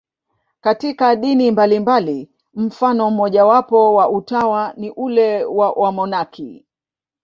Katika 0.61 1.15
dini 1.15 1.51
mbalimbali, 1.51 2.29
mfano 2.53 3.11
mmojawapo 3.11 3.95
wa 3.95 4.09
utawa 4.09 4.73
ni 4.77 4.89
ule 4.91 5.43
wa 5.43 5.71
wamonaki. 5.71 6.65